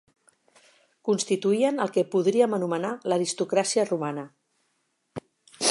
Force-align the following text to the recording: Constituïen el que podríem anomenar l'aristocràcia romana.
Constituïen 1.09 1.77
el 1.85 1.93
que 1.97 2.05
podríem 2.15 2.57
anomenar 2.59 2.93
l'aristocràcia 3.13 3.87
romana. 3.93 4.27